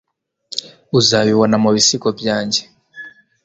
uzabibona 0.99 1.55
mubisigo 1.63 2.07
byanjye 2.19 2.61